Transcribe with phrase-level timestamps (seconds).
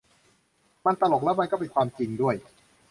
[0.85, 2.35] มันตลกและมันก็เป็นความจริงด้วย